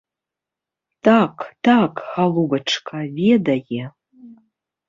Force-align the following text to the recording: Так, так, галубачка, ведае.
Так, 1.07 1.43
так, 1.69 1.91
галубачка, 2.13 2.97
ведае. 3.21 3.85